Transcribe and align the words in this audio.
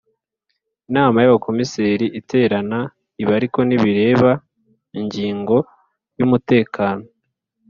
inama 0.89 1.17
y 1.23 1.27
Abakomiseri 1.29 2.05
iterana 2.19 2.79
ibi 3.21 3.31
ariko 3.39 3.59
ntibireba 3.63 4.31
ingingo 4.99 5.55
y 6.17 6.21
umutekano 6.27 7.05